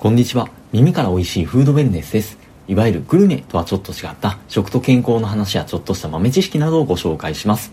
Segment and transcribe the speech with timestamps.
[0.00, 0.48] こんにちは。
[0.70, 2.38] 耳から美味しいフードウェルネスです。
[2.68, 7.72] いわゆるグルメとはちょっと違った食と健康の話やちょっとした豆知識などをご紹介します。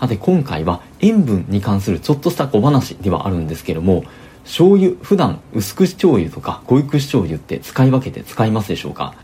[0.00, 4.02] さて今回は塩分に関するちょっとした小話ではあるんですけども、
[4.42, 9.14] 醤油、普段薄口醤油とか濃い口醤油って使い分けて使いますでしょうか？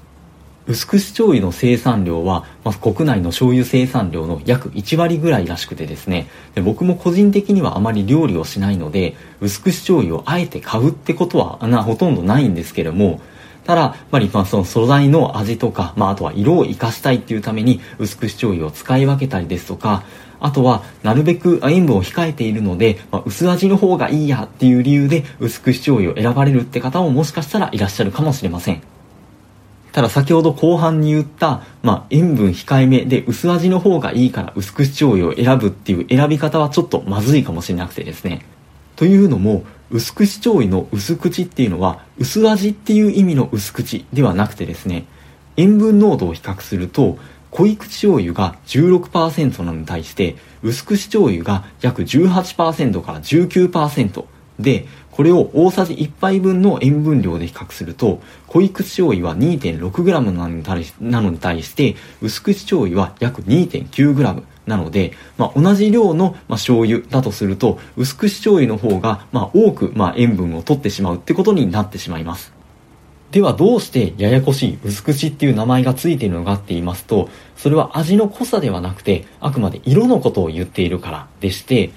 [0.68, 13.20] 薄口醤油の生産量は、まず国内の醤油生産量の約1割ぐらいらしくてですねで僕も個人的にはあまり料理をしないので薄口醤油をあえて買うってことはなほとんどないんですけれども
[13.64, 20.04] ただ、やっぱりまあその素材の味とか、まあ、あとは色を活かしたいっていうために薄口醤油を使い分けたりですとか
[20.40, 28.97] あとは、なるべく塩分を控えているので、まあ、薄味の方がいいやっていう理由で薄口醤油を選ばれるって方ももしかしたらいらっしゃるかもしれません。
[29.98, 38.46] ただ先ほど後半に言った、まあ、塩分控えめで薄味の方がいいから薄口醤油を選ぶっていう選び方はちょっとまずいかもしれなくてですね。
[38.94, 45.04] というのも、薄口醤油の薄口っていうのは、薄味っていう意味の薄口ではなくてですね、
[45.56, 47.18] 塩分濃度を比較すると、
[47.50, 54.24] 濃い口醤油が16%なのに対して、薄口醤油が約18%から19%
[54.58, 72.52] で、これを大さじ1杯分の塩分量で比較すると、濃い口醤油は 2.6g なのに対しなのに対して、薄口醤油は約 2.9g なので、まあ、同じ量の、まあ、醤油だとすると、薄口醤油の方が、まあ、多く、まあ、塩分を取ってしまうってことになってしまいます。
[73.30, 81.90] ではどうしてややこしい薄口っていう名前がついているのかって言いますと、それは味の濃さではなくて、あくまで色のことを言っているからでして、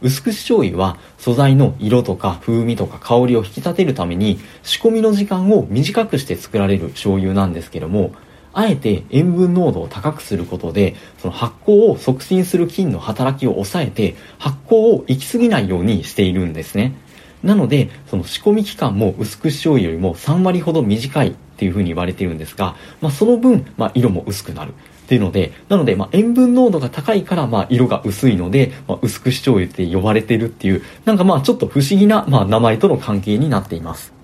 [0.00, 8.12] 薄口醤油は素材の色とか風味とか香りを引き立てるために仕込みの時間を短くして作られる醤油なんですけども
[8.52, 16.94] あえて塩分濃度を高くすることでその発酵を促進する菌の働きを抑えて発酵を行き過ぎないようにしているんですね。
[17.42, 24.74] なのでその仕込み期間も薄口醤油よりも3割ほど短いっていうふうに言われてるんですが、まあ、その分、まあ、色も薄くなる。
[25.08, 34.17] っていうので、なので、ま、塩分濃度が高いから、まあ、色が薄いので、まあ、薄口醤油って呼ばれてるっていう、なんかまあ、ちょっと不思議な、ま、名前との関係になっています。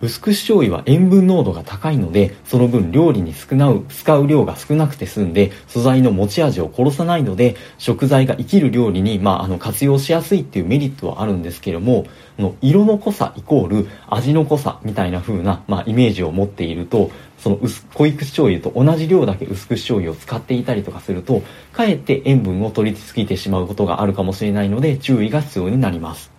[0.00, 12.06] 薄口醤油は塩分濃度が高いので、その分料理に少なう、使う量が少なくて済んで、素材の持ち味を殺さないので、食材が生きる料理に、まあ、あの、活用しやすいっていうメリットはあるんですけども、
[12.38, 21.42] の色の濃さイコール味の濃さみたいな風な、まあ、イメージを持っていると、その薄濃い口醤油と同じ量だけ薄口醤油を使っていたりとかすると、
[21.72, 26.37] かえって塩分を取りすぎてしまうことがあるかもしれないので、注意が必要になります。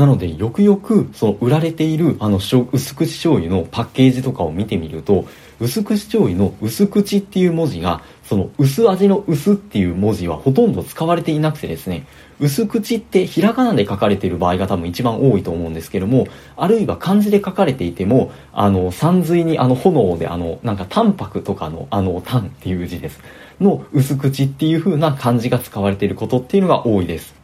[0.00, 5.26] なので、よくよく、その売られている、あの、薄口醤油のパッケージとかを見てみると、
[5.60, 12.06] 薄口醤油の薄口っていう文字が、その薄味の薄っていう文字はほとんど使われていなくてですね、
[12.38, 23.20] 薄口ってひらがなで書かれている場合が多分一番多いと思うんですけども、あるいは漢字で書かれていても、あの、山水にあの炎であの、なんか淡白とかのあの、淡っていう字です。
[23.60, 27.39] の薄口っていう風な漢字が使われていることっていうのが多いです。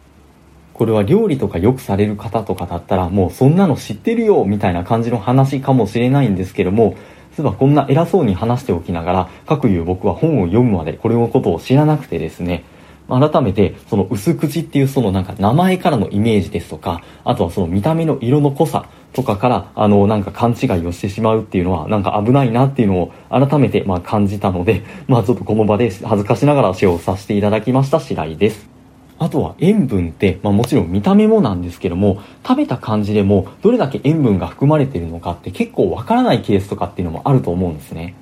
[0.76, 6.96] これは料理とかよくされる方とかだったらもうそんなの知ってるよみたいな感じの話かもしれないんですけども、
[7.34, 12.64] 実はこんな偉そうに話しておきながら、各言う僕は本を読むまでこれのことを知らなくてですね、
[13.08, 28.75] 改めて、その薄口っていうそのなんか名前からのイメージですとか、あとはその見た目の色の濃さとかから、あの、なんか勘違いをしてしまうっていうのは、なんか危ないなっていうのを改めてまあ感じたので、まあちょっとこの場で恥ずかしながらシェアをさせていただきました次第です。
[29.18, 38.14] あとは塩分って、まあもちろん見た目もなんですけども、食べた感じでもどれだけ塩分が含まれているのかって結構わからないケースとかっていうのもあると思うんですね。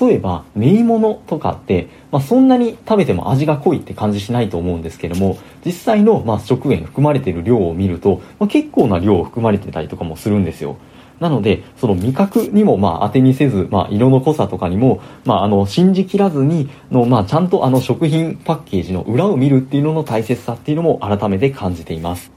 [0.00, 10.78] 例えば、練り物とかって、まあ、そんなに食べても味が濃いって感じしないと思うんですけども、実際の、まあ、食塩含まれている量を見ると、まあ、結構な量を含まれてたりとかもするんですよ。
[11.20, 22.32] なので、その味覚にもまあ当てにせず、まあ色の濃さとかにも、まああの信じきらずにの、まあちゃんとあの食品パッケージの裏を見るっていうのの大切さっていうのも改めて感じています。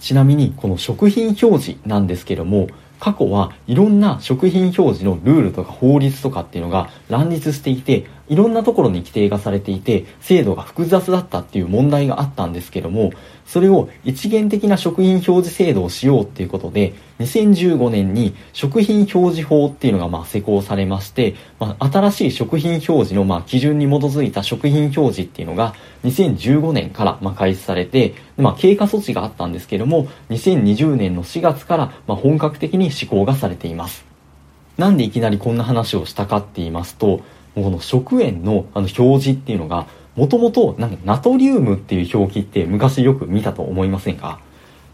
[0.00, 2.66] ちなみにこの食品表示なんですけども、
[2.98, 13.12] 過去はいろんな食品表示のルールとか法律とかっていうのが乱立していて、いろんなところに規定がされていて、制度が複雑だったっていう問題があったんですけども、
[13.44, 25.74] それを一元的な食品表示制度をしようっていうことで、2015年に食品表示法っていうのがまあ施行されまして、まあ、新しい食品表示のま基準に基づいた食品表示っていうのが
[26.04, 34.06] 2015年からま開始されて、まあ、経過措置があったんですけども、2020年の4月からま本格的に施行がされています。
[34.78, 37.20] なんでいきなりこんな話をしたかって言いますと、
[37.54, 44.40] この食塩のあの表示っていうのが、もともとナトリウムっていう表記って昔よく見たと思いませんか？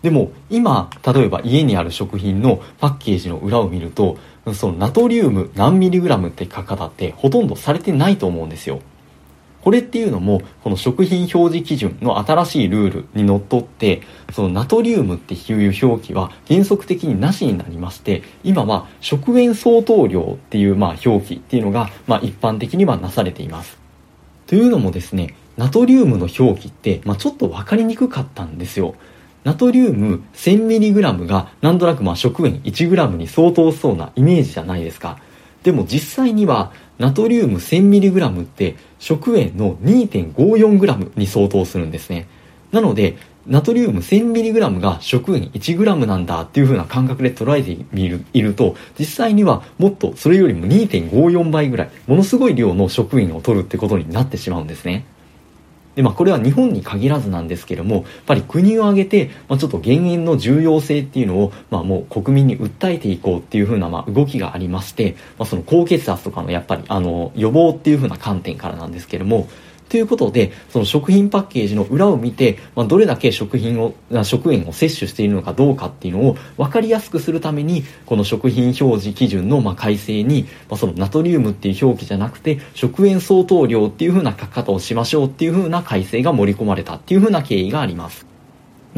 [0.02, 4.16] でも今例えば家にある食品のパッケージの裏を見ると
[4.54, 8.80] そのナトリウム何ミリグラムって書き方ってほとんどされてないと思うんですよ。
[9.62, 14.02] これっていうのもこの食品表示基準の新しいルールにのっとって
[14.32, 15.36] そのナトリウムってい
[15.68, 23.78] う表記は原則的になしになりまして今は食塩相当量っていうまあ表記っていうのがまあ一般的にはなされています。
[24.46, 28.94] というのもですねナトリウムの表記って、まあ、ちょっと分かりにくかったんですよ。
[29.42, 35.18] ナトリウム 1000mg がなんとなくまあ食塩 1g に相当しそうなイメージじゃないですか。
[35.64, 42.26] でも実際にはナトリウム 1000mg って食塩の 2.54g に相当するんですね。
[42.72, 43.16] なので、
[43.46, 55.06] ナトリウム 1000mg が食塩 1g なんだっていう風な感覚で捉えてみるいると、実際にはもっとそれよりも2.54倍ぐらい、ものすごい量の食塩を取るってことになってしまうんですね。
[55.98, 69.48] で、まあ、これは日本に限らずなんですけども、やっぱり国を挙げて、まあ、ちょっと減塩の重要性っていうのを、まあ、もう国民に訴えていこうっていうふうな、まあ、動きがありまして、まあ、その高血圧とかのやっぱり、あの、予防っていうふうな観点からなんですけども、
[69.88, 88.27] ということで、その食品パッケージの裏を見て、まあ、どれだけ食品を、食塩を摂取しているのかどうかっていうのを分かりやすくするために、この食品表示基準のま改正に、まあ、そのナトリウムっていう表記じゃなくて、食塩相当量っていう風な書き方をしましょうっていう風な改正が盛り込まれたっていう風な経緯があります。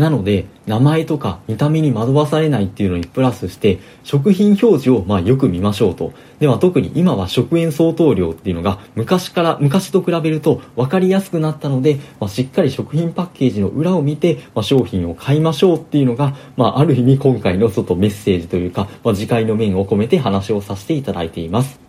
[0.00, 6.12] なので、名前とか見た目に惑わされないっていうのにプラスして、食品表示をまあよく見ましょうと。
[6.38, 21.79] では特に今は食塩相当量っていうのが昔から、昔と比べると分かりやすくなったので、まあ、しっかり食品パッケージの裏を見て、まあ、商品を買いましょうっていうのが、まあ、ある意味今回のちょっとメッセージというか、まあ、次回の面を込めて話をさせていただいています。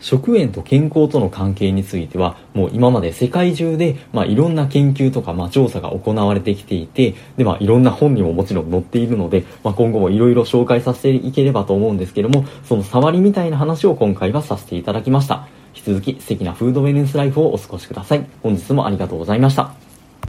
[0.00, 15.48] 食塩と健康との関係についてはもう今まで世界中で、まあ、いろんな研究とか、まあ、調査が行われてきていてで、まあ、いろんな本にももちろん載っているので、まあ、今後もいろいろ紹介させていければと思うんですけどもその触りみたいな話を今回はさせていただきました。
[15.74, 18.26] 引き続き素敵なフードウェルネスライフをお過ごしください。
[18.42, 19.87] 本日もありがとうございました。